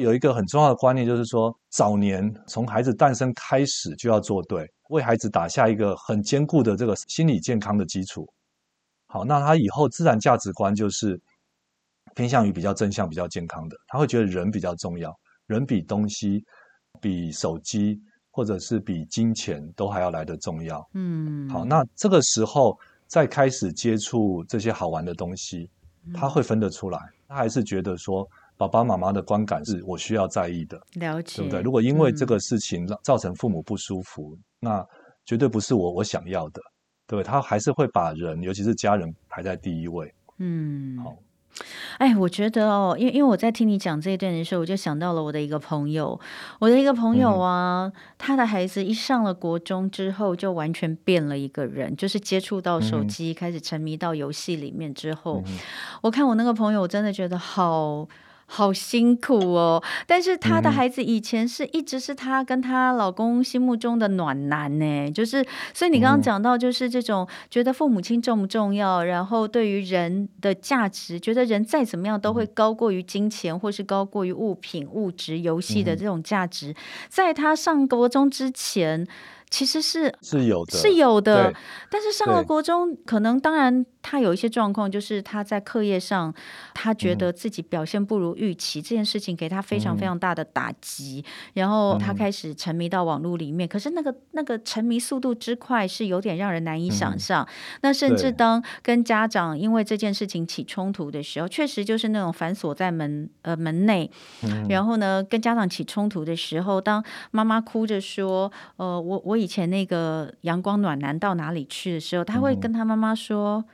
[0.00, 4.68] 有一个很重要的观念，就是说早年从孩子诞生开始就要做对。
[4.88, 8.28] 为孩子打下一个很坚固的这个心理健康的基础。
[9.06, 11.20] 好，那他以后自然价值观就是
[12.16, 13.76] 偏向于比较正向、比较健康的。
[13.86, 16.44] 他会觉得人比较重要，人比东西、
[17.00, 18.00] 比手机
[18.32, 20.84] 或者是比金钱都还要来得重要。
[20.94, 25.70] 嗯，好，那这个时候再开始接触这些好玩的东西，
[26.12, 28.28] 他会分得出来，他还是觉得说
[28.60, 31.62] 爸爸妈妈的观感是我需要在意的，了解，对不对？
[31.62, 34.86] 如果因为这个事情让造成父母不舒服，嗯、那
[35.24, 36.60] 绝对不是我我想要的，
[37.06, 37.24] 对不对？
[37.24, 40.12] 他还是会把人，尤其是家人排在第一位。
[40.40, 41.16] 嗯，好。
[41.96, 46.20] 哎，我觉得哦，因为因为我在听你讲这一段的时候，我就想到了我的一个朋友，
[46.58, 55.58] 我的一个朋友啊，嗯、他的孩子一上了国中之后，就完全变了一个人，就是接触到手机，嗯、开始沉迷到游戏里面之后，嗯、
[56.02, 58.06] 我看我那个朋友，我真的觉得好。
[58.52, 76.74] 好辛苦哦，但是她的孩子以前是一直是她跟她老公心目中的暖男呢，就是所以你刚刚讲到就是这种觉得父母亲重不重要，然后对于人的价值，觉得人再怎么样都会高过于金钱或是高过于物品、物质、游戏的这种价值，
[77.08, 79.06] 在她上国中之前。
[79.52, 81.52] 其实是是有的，是有的，
[81.90, 86.32] 但是上了国中，可能当然他有一些状况，就是他在课业上，
[86.72, 93.66] 他觉得自己表现不如预期，嗯、这件事情给他非常非常大的打击，嗯、然后他开始沉迷到网络里面。
[93.66, 97.44] 嗯、可是那个那个沉迷速度之快，是有点让人难以想象。
[97.44, 97.48] 嗯、
[97.82, 104.08] 那甚至当跟家长因为这件事情起冲突的时候，确实就是那种反锁在门呃门内，
[104.44, 113.64] 嗯、然后呢跟家长起冲突的时候，当妈妈哭着说：“呃，我我。”以前那个阳光暖男到哪里去的时候，他会跟他妈妈说：“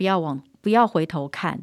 [0.00, 1.60] 不要往，不要回头看。”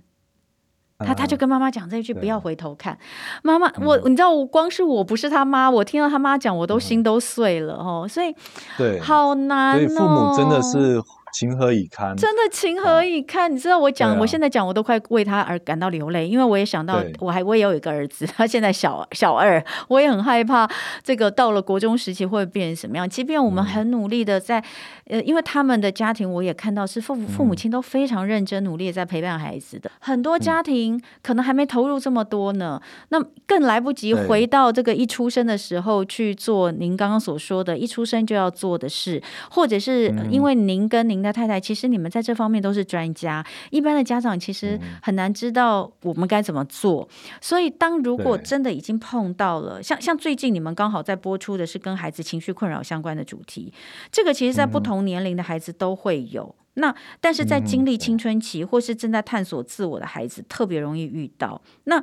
[1.03, 2.95] 他他就跟妈妈讲这一句：“不要回头看。”
[3.41, 8.05] 妈妈，我你知道，我光是我不是他妈，我听到他妈讲，我都心都碎了哦。
[8.07, 8.35] 所以，
[8.77, 9.79] 对，好难哦。
[9.79, 11.01] 所以父母真的是。
[11.37, 12.15] 情何以堪？
[12.15, 13.53] 真的情何以堪？
[13.53, 20.67] 你知道我讲，啊、我现在讲，我都快为他而感到流泪，因为我也想到，我还我也有一个儿子，他现在小 小二，我也很害怕
[21.03, 23.07] 这个到了国中时期会变成什么样。
[23.07, 24.63] 即便我们很努力的在，
[25.05, 39.21] 呃，因为他们的家庭，我也看到是父父母亲都非常认真努力的在陪伴孩子的，很多家庭可能还没投入这么多呢，那更来不及回到这个一出生的时候去做您刚刚所说的，一出生就要做的事，
[39.51, 41.17] 或者是因为您跟您。
[41.17, 43.45] 您的太太，其实你们在这方面都是专家。
[43.69, 47.07] 一般的家长其实很难知道我们该怎么做。
[47.41, 53.71] 所以，当如果真的已经碰到了，像像最近你们刚好在播出的是跟孩子情绪困扰相关的主题，
[54.11, 56.55] 这个其实在不同年龄的孩子都会有。
[56.75, 61.61] 那但是在经历青春期或是正在探索自我的孩子，特别容易遇到。
[61.85, 62.01] 那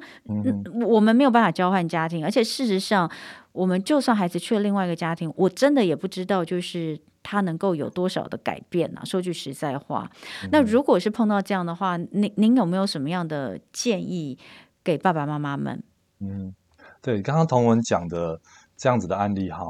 [0.85, 3.11] 我们没有办法交换家庭，而且事实上，
[3.53, 7.01] 我们就算孩子去了另外一个家庭，我真的也不知道就是。
[7.25, 9.05] 他能够有多少的改变呢、啊？
[9.05, 10.09] 说句实在话，
[10.53, 14.39] 那如果是碰到这样的话，您您有没有什么样的建议
[14.85, 15.83] 给爸爸妈妈们？
[16.21, 16.55] 嗯，
[17.03, 18.39] 对，刚刚彤雯讲的
[18.77, 19.65] 这样子的案例哈，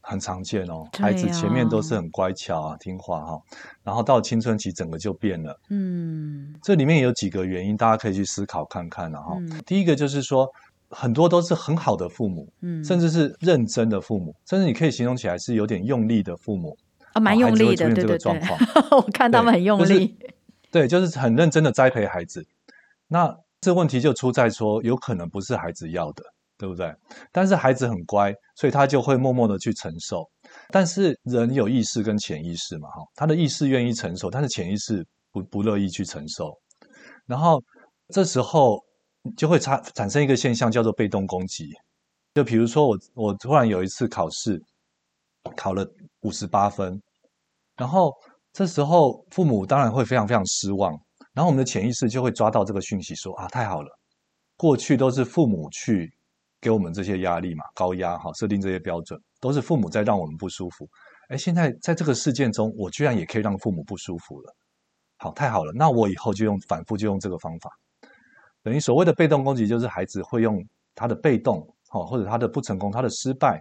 [0.00, 0.86] 很常见哦。
[0.98, 3.42] 孩子前面都是很乖巧啊、听话哈，
[3.82, 5.60] 然后到青春期整个就变了。
[5.68, 10.48] 嗯，这里面有几个原因，大家可以去思考看看然后、嗯、第一个就是说，
[10.90, 16.76] 很多都是很好的父母，嗯，甚至是认真的父母，甚至你可以形容起来是有点用力的父母。
[17.12, 18.34] 啊，蛮用力的，对对对，
[18.90, 20.16] 我看他们很用力，
[20.70, 22.44] 对，就是很认真的栽培孩子。
[23.08, 26.22] 那这问题就出在说，有可能不是孩子要的，
[26.56, 26.94] 对不对？
[27.32, 30.24] 但是孩子很乖，所以他就会默默的去承受。
[30.70, 36.56] 但是人有意识跟潜意识嘛，哈，他的意识愿意承受，但是潜意识不不乐意去承受。
[37.26, 37.62] 然后
[38.08, 38.80] 这时候
[39.36, 41.70] 就会产产生一个现象，叫做被动攻击。
[42.34, 44.62] 就比如说我我突然有一次考试
[45.56, 45.86] 考了。
[46.22, 47.00] 五十八分，
[47.78, 48.12] 然后
[48.52, 50.92] 这时候父母当然会非常非常失望，
[51.32, 53.88] 然后我们的潜意识就会抓到这个讯息说，啊，太好了，
[54.54, 56.12] 过去都是父母去
[56.60, 60.86] 给我们这些压力嘛，高压哈，设定这些标准，都是父母在让我们不舒服。
[61.30, 64.54] 哎，现在在这个事件中，我居然也可以让父母不舒服了，
[65.16, 67.70] 好，太好了，那我以后就用反复就用这个方法，
[68.62, 70.62] 等于所谓的被动攻击，就是孩子会用
[70.94, 73.58] 他的被动，好，或者他的不成功、他的失败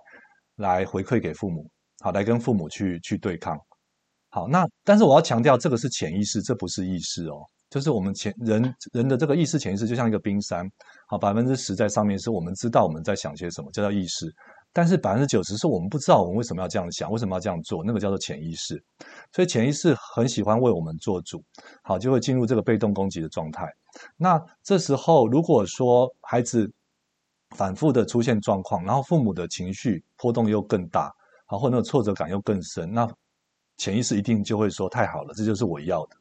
[0.59, 1.69] 来回馈给父母。
[2.01, 3.59] 好，来跟父母去去对抗。
[4.29, 7.41] 好，那但是我要强调，这个是潜意识，这不是意识哦。
[7.69, 10.67] 就是我们潜人人的这个意识、潜意识，就像一个冰山。
[11.07, 14.33] 好，百分之十在上面是我们知道我们在想些什么，叫做意识。
[14.71, 18.81] 但是百分之九十是我们不知道我们为什么要这样想，为什么要这样做，那个叫做潜意识。
[19.33, 21.43] 所以潜意识很喜欢为我们做主，
[21.83, 23.67] 好，就会进入这个被动攻击的状态。
[24.15, 26.71] 那这时候如果说孩子
[27.55, 31.13] 反复的出现状况，然后父母的情绪波动又更大。
[31.51, 33.11] 然后那个挫折感又更深，那
[33.77, 36.15] 潜意识一定就会说太好了，这就是我要的，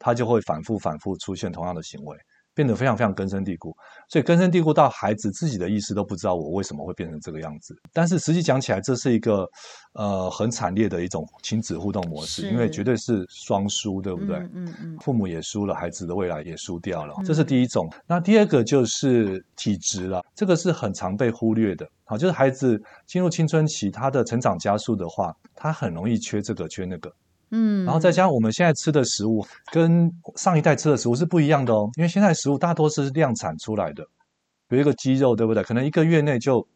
[0.00, 2.18] 他就会反复反复出现同样的行为，
[2.54, 3.76] 变得非常非常根深蒂固，
[4.08, 7.76] 所以根深蒂固到孩子自己的意识都不知道我为什么会变成这个样子。
[7.92, 9.48] 但是实际讲起来，这是一个
[9.94, 14.36] 呃很惨烈的一种亲子互动模式，因为绝对是双输，对不对？
[14.36, 14.98] 嗯嗯，嗯。
[15.00, 17.88] 父母也输了，孩子的未来也输掉了，这是第一种。
[17.92, 21.88] 嗯、那第二个就是体质了，这个是很常被忽略的。
[22.04, 27.12] 好，就是孩子进入青春期，他的成长加速的话，他很容易缺这个缺那个。
[27.56, 34.02] 嗯，然后再加上我们现在吃的食物跟上一代吃的食物是不一样的哦，因为现在食物大多是量产出来的，
[34.68, 35.62] 比如一个鸡肉，对不对？
[35.62, 36.66] 可能一个月内就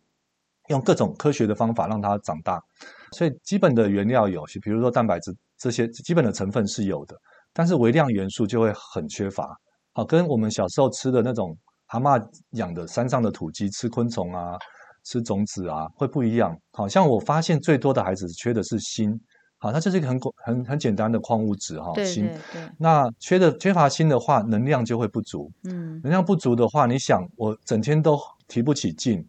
[0.68, 2.62] 用各种科学的方法让它长大，
[3.10, 7.16] 所以基本的原料有，比如说蛋白质这些基本的成分是有的，
[7.52, 9.52] 但是微量元素就会很缺乏。
[9.94, 14.56] 好，跟我们小时候吃的那种蛤蟆养的山上的土鸡吃昆虫啊、
[15.02, 16.56] 吃种子啊会不一样。
[16.70, 19.18] 好像我发现最多的孩子缺的是锌。
[19.60, 22.30] 好，那这是一个很很很简单的矿物质哈，锌。
[22.78, 25.50] 那缺的缺乏锌的话，能量就会不足。
[25.64, 28.16] 嗯，能量不足的话，你想我整天都
[28.46, 29.26] 提不起劲。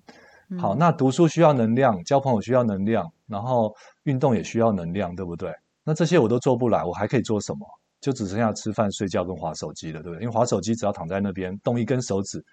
[0.59, 5.51] 好，那读书需要能量，交朋友需要能量，然后运动也需要能量，对不对？
[5.83, 7.65] 那这些我都做不来，我还可以做什么？
[7.99, 10.23] 就只剩下吃饭、睡觉跟划手机了，对不对？
[10.23, 12.45] 因为划手机只要躺在那边动一根手指，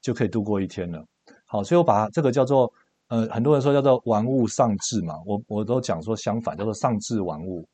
[0.00, 1.04] 就可以度过一天了。
[1.44, 2.72] 好，所以我把这个叫做。
[3.08, 7.64] 呃，很多人说叫做玩物丧志嘛，我我都讲说相反，叫做丧志玩物，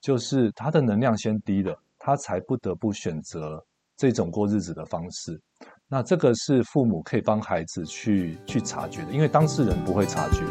[0.00, 3.60] 就是他的能量先低了，他才不得不选择
[3.96, 5.40] 这种过日子的方式。
[5.88, 10.42] 那这个是父母可以帮孩子去去察觉的，因为当事人不会察觉。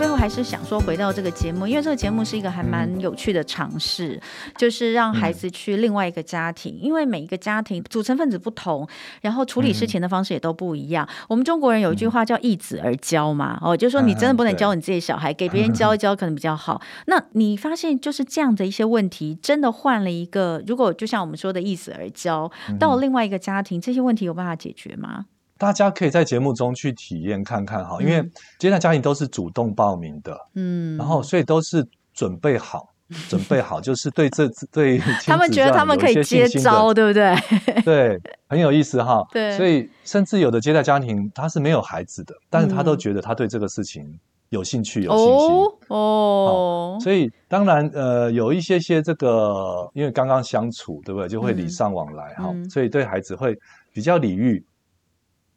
[0.00, 8.88] 最后还是想说回到这个节目，因为这个节目是一个还蛮有趣的尝试，嗯、就是让孩子去另外一个家庭，嗯、因为每一个家庭组成分子不同，
[9.20, 11.06] 然后处理事情的方式也都不一样。
[11.06, 16.80] 嗯、我们中国人有一句话叫“易子而教”嘛，哦，就是说你真的不能教你自己小孩，嗯、给别人教一教可能比较好。
[17.04, 25.26] 嗯、那你发现就是这样的一些问题，真的换了一个，如果就像我们说的“易子而教”，到另外一个家庭，这些问题有办法解决吗？
[25.60, 28.26] 大家可以在节目中去体验看看哈，因为
[28.58, 32.88] 接待家庭都是主动报名的，嗯，然后所以都是准备好，
[33.28, 34.96] 准备好就是对这对
[35.26, 37.36] 他们觉得他们可以接招，对不对？
[37.84, 38.18] 对，
[38.48, 39.22] 很有意思哈。
[39.30, 44.18] 对，所以甚至有的接待家庭他是没有孩子的，但是他都觉得他对这个事情
[44.48, 46.98] 有兴趣、有信心哦。
[47.02, 51.28] 所以当然呃，有一些些这个，因为刚刚相处，对不对？
[51.28, 53.54] 就会礼尚往来哈，所以对孩子会
[53.92, 54.64] 比较礼遇。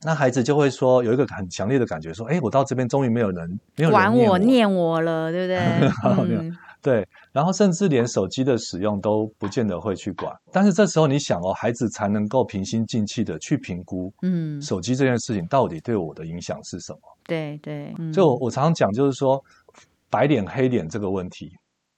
[0.05, 5.89] 那孩子就会说，有一个很强烈的感觉，说：“哎，我到这边终于没有人，没有人管我念我了，对不对？”
[6.39, 10.35] 嗯、对，然后甚至连手机的使用都不见得会去管。
[10.51, 16.99] 但是这时候你想哦，孩子才能够平心静气的去评估，嗯，手机这件事情到底对我的影响是什么？
[17.25, 19.41] 对对，嗯、就我我常常讲，就是说
[20.09, 21.51] 白脸黑脸这个问题，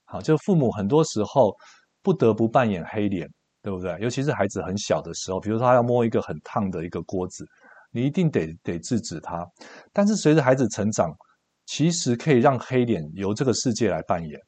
[0.04, 1.56] 好，就父母很多时候
[2.02, 3.28] 不得不扮演黑脸，
[3.62, 3.96] 对不对？
[4.00, 7.44] 尤其是孩子很小的时候，比如说他要摸一个很烫的一个锅子。
[7.96, 9.42] 你一定得得制止他，
[9.90, 11.10] 但是随着孩子成长，
[11.64, 14.38] 其实可以让黑脸由这个世界来扮演，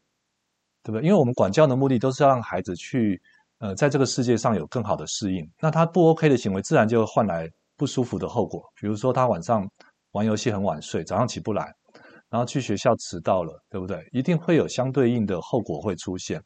[0.83, 1.03] 对不对？
[1.03, 3.19] 因为我们管教的目的都是要让孩子去，
[3.61, 5.51] 呃，在这个世界上有更好的适应。
[5.63, 8.63] 那他不 OK 的行为，自然就会换来不舒服的后果。
[8.79, 9.67] 比如说他晚上
[10.13, 11.73] 玩游戏很晚睡，早上起不来，
[12.29, 14.07] 然后去学校迟到了，对不对？
[14.13, 16.39] 一定会有相对应的后果会出现。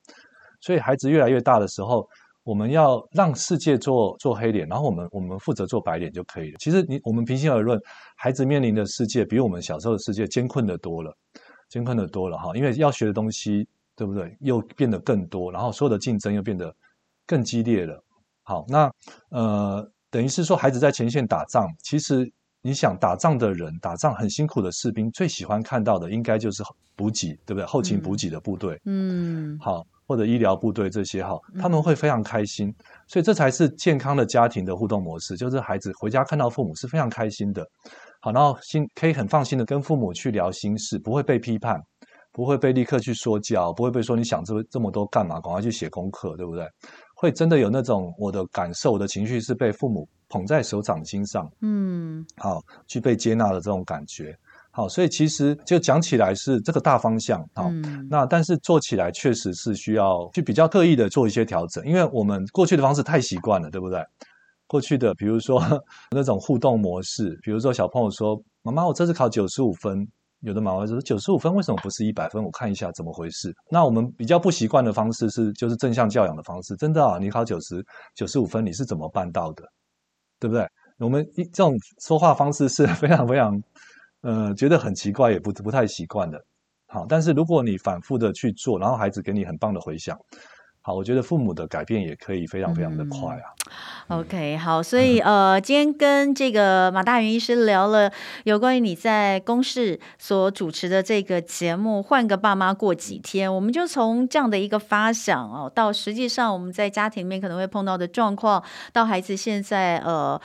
[0.61, 2.09] 所以孩子越来越大的时候，
[2.45, 6.57] 我们要让世界做做黑脸，然后我们我们负责做白脸就可以了。
[6.59, 7.81] 其实你我们平心而论，
[8.17, 11.17] 孩子面临的世界比我们小时候的世界艰困的多了，
[11.69, 12.51] 艰困的多了哈。
[12.57, 14.37] 因为要学的东西，对不对？
[14.41, 16.75] 又变得更多，然后所有的竞争又变得
[17.27, 18.03] 更激烈了。
[18.43, 18.93] 好，那
[19.29, 22.29] 呃，等于是说，孩子在前线打仗，其实
[22.61, 26.65] 你想打仗的人，打仗很辛苦的士兵，最喜欢看到的应该就是
[26.97, 27.65] 补给，对不对？
[27.65, 29.87] 后勤补给的部队，嗯，好。
[30.13, 32.75] 或者医疗部队这些哈，他们会非常开心，嗯、
[33.09, 37.67] 所以这才是健康的家庭的互动模式，就是孩子回家看到父母是非常开心的，
[38.21, 41.81] 好，然后心可以很放心的跟父母去聊心事，不会被批判，
[42.31, 46.69] 不会被立刻去说教，不会被说你想这这么多干嘛，赶快去写功课，对不对？
[47.15, 54.37] 会真的有那种我的感受，我的情绪是被父母捧在手掌心上，嗯，好，去被接纳的这种感觉。
[54.75, 64.03] 好，所以其实就讲起来是这个大方向，好，嗯、那但是做起来确实是需要去比较特意的做一些调整，因为我们过去的方式太习惯了，对不对？
[64.67, 65.63] 过去的比如说
[66.11, 70.09] 那种互动模式，比如说小朋友说：“妈妈，我这次考九十五分。”
[70.41, 72.43] 有的妈妈说：“九十五分为什么不是一百分？
[72.43, 76.75] 我看一下怎么回事。”那我们比较不习惯的方式是，就是正向教养的方式。
[76.77, 77.85] 真的啊，你考九十
[78.17, 79.63] 九十五分，你是怎么办到的？
[80.41, 80.67] 对不对？
[80.99, 83.63] 我们一这种说话方式是非常非常。
[84.23, 86.39] 呃，觉得很奇怪，也不不太习惯的。
[86.87, 90.17] 好，但是如果你反复的去做，然后孩子给你很棒的回响，
[90.83, 93.43] 好，我觉得父母的改变也可以非常非常的快啊。
[94.09, 98.13] 嗯、OK，好，所以呃，今天跟这个马大元医师聊了
[98.45, 108.63] 有关于你在公视所主持的这个节目《换个爸妈过几天》，我们就从这样的一个发想哦，到实际上我们在家庭里面可能会碰到的状况，
[108.93, 110.41] 到孩子现在呃。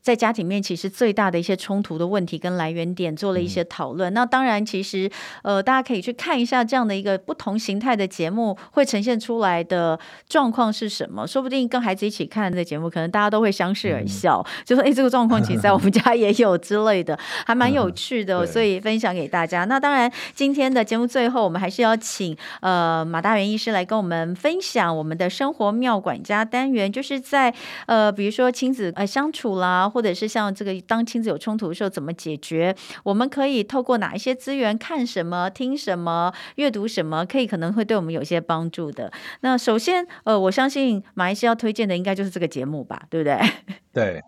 [0.00, 4.12] 在家庭面，其实最大的一些冲突的问题跟来源点做了一些讨论。
[4.12, 5.10] 嗯、那当然，其实
[5.42, 11.26] 呃，大家可以去看一下这样的一个不同形态的节目会呈现出来的状况是什么。
[11.26, 18.38] 说不定跟孩子一起看这节目，可能大家都会相视而笑，嗯、就说：“哎，这个状况其实在我们家也有之类的，还蛮有趣的。
[18.38, 19.64] 嗯”所以分享给大家。
[19.64, 27.52] 那当然，今天的节目最后，我们还是要请呃马大元医师来跟我们分享我们的生活妙管家单元，就是在
[27.86, 29.87] 呃比如说亲子呃相处啦。
[29.88, 32.74] 或者是像这个，当亲子有冲突的时候，怎么解决？
[33.04, 39.12] 我们可以透过哪一些资源看什么、听什么、阅读什么，可以可能会对我们有些帮助的。
[39.40, 43.38] 那首先，呃，我相信马医师要推荐的应该就是这个节目吧，对不对？
[43.92, 44.20] 对，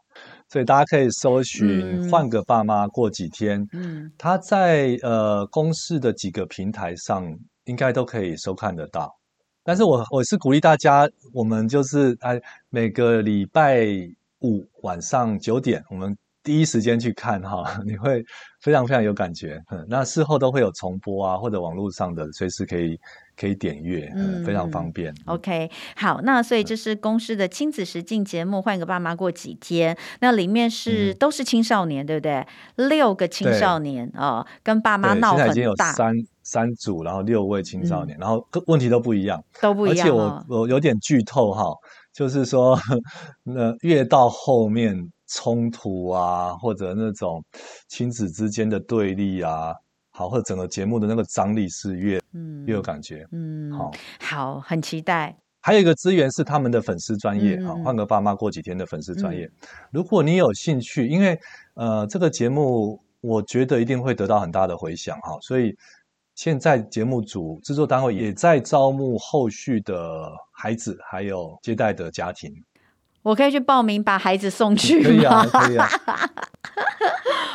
[0.48, 9.16] 所以大家可以搜寻《换个爸妈过几天》，嗯，他在呃公视的几个平台上应该都可以收看得到。
[9.62, 12.40] 但是我我是鼓励大家，我们就是哎
[12.70, 14.10] 每个礼拜。
[14.40, 18.24] 五晚上九点，我们第一时间去看哈， 你会
[18.62, 19.60] 非常非常有感觉。
[19.70, 22.98] 嗯，那事后都会有重播啊，或者网络上的随时可以
[23.36, 25.14] 可以点阅，嗯，非常方便。
[25.26, 32.46] OK，好，那所以这是公司的亲子实境节目《换个爸妈过几天》，那里面是、嗯、都是青少年，对不对？
[32.76, 35.44] 六个青少年啊、哦，跟爸妈闹很大。
[35.44, 39.98] 现在已经有三三组，然后六位青少年，嗯、然后问题都不一样，都不一样。
[39.98, 41.70] 而且我我有点剧透哈。
[42.12, 42.78] 就是说，
[43.42, 44.96] 那越到后面
[45.28, 47.42] 冲突啊，或者那种
[47.88, 49.72] 亲子之间的对立啊，
[50.10, 53.90] 好，或者整个节目的那个张力是越嗯越有感觉，嗯，好，
[54.20, 55.36] 好，很期待。
[55.60, 59.44] 还有一个资源是他们的粉丝专业啊，换个爸妈过几天的粉丝专业。
[59.44, 61.38] 嗯、如果你有兴趣，因为
[61.74, 65.76] 呃这个节目我觉得一定会得到很大的回响哈，所以。
[66.42, 72.50] 现在节目组制作单位也在招募后续的孩子，还有接待的家庭。
[73.22, 75.04] 我可以去报名把孩子送去吗？
[75.04, 75.88] 可以啊，可以啊。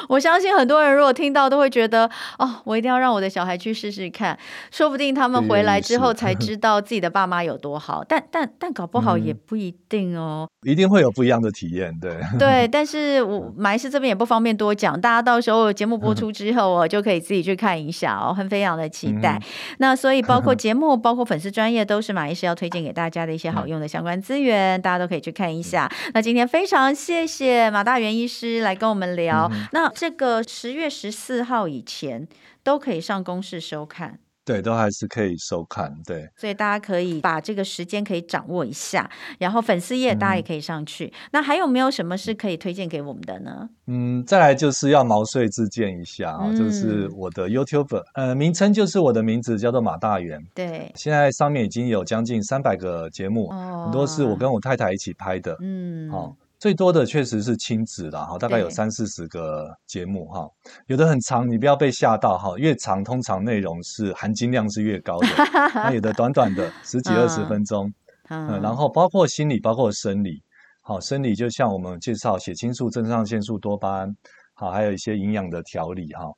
[0.08, 2.08] 我相信很多人如果听到都会觉得
[2.38, 4.38] 哦，我一定要让我的小孩去试试看，
[4.70, 8.04] 说不定他们回来之后才知道自己的爸妈有多好。
[8.08, 12.68] 但但但搞不好也不一定哦，一定会有不一样的体验，对对。
[12.72, 19.42] 但是我马医师这边也不方便多讲，大家到时候节目播出之后，我就可以自己去看一下哦，很非常的期待。
[19.80, 25.92] 那所以包括节目，包括粉丝专业，都是马医师要推荐给大家的一些好用的相关资源，大家都可以去看一下。
[26.14, 29.52] 那今天非常谢谢马大元医师来跟我们聊。
[29.72, 32.28] 那这个十月十四号以前
[32.64, 41.08] 都可以上公视收看，对，都还是可以收看，对，所以大家可以把这个时间可以掌握一下，然后粉丝页大家也可以上去。
[41.08, 43.68] 嗯、那还有没有什么是可以推荐给我们的呢？
[43.88, 50.40] 嗯，再来就是要毛遂自荐一下啊，嗯、就是我的 YouTube，呃，名称就是我的名字，叫做马大元。
[50.54, 56.36] 对，现在上面已经有将近三百个节目，哦、很多是我跟我太太一起拍的，嗯，好、哦。
[56.60, 60.50] 最多的确实是亲子啦，哈，大概有三四十个节目哈，
[60.88, 65.28] 有的很长，你不要被吓到哈，越长通常内容是含金量是越高的，
[65.76, 67.94] 那有的短短的十几二十分钟，
[68.30, 70.42] 嗯，然后包括心理，包括生理，
[70.82, 74.16] 好，生理就像我们介绍血清素、肾上腺素、多巴胺，
[74.54, 76.32] 好，还有一些营养的调理哈。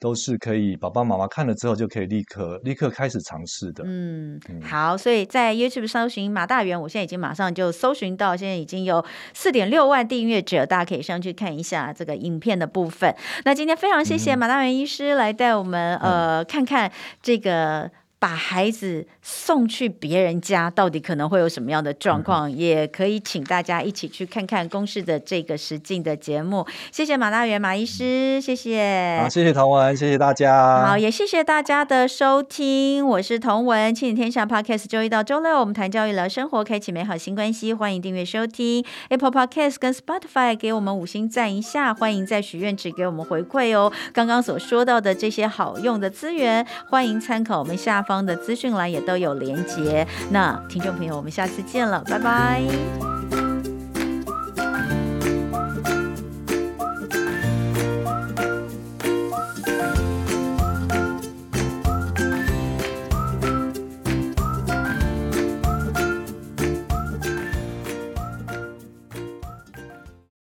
[0.00, 3.84] 都是可以，爸爸妈妈看了之后就可以立刻立刻开始尝试的。
[3.86, 13.14] 嗯，嗯好，所以在 YouTube 搜寻马大元，我现在已经马上就搜寻到，现在已经有四点六万订阅者，大家可以上去看一下这个影片的部分。
[13.44, 16.90] 那今天非常谢谢马大元医师来带我们、嗯、呃看看
[17.22, 17.90] 这个。
[18.20, 22.50] 把孩子送去别人家，到底可能会有什么样的状况？
[22.50, 26.66] 嗯、也可以请大家一起去看看公视的这个实境的节目。
[26.92, 29.18] 谢谢马大元马医师，谢谢。
[29.22, 30.86] 好，谢谢同文，谢谢大家。
[30.86, 33.06] 好，也谢谢大家的收听。
[33.06, 37.72] 我是同文，亲子天下 Podcast，周一到周六我们谈教育聊生活，开启美好新关系。
[37.72, 41.94] 欢迎订阅收听 Apple Podcast 跟 Spotify，给我们五星赞一下。
[41.94, 43.90] 欢迎在许愿池给我们回馈哦。
[44.12, 50.04] 刚刚所说到的这些好用的资源，欢迎参考我们下方的资讯栏也都有连接。
[50.30, 53.49] 那听众朋友，我们下次见了，拜拜。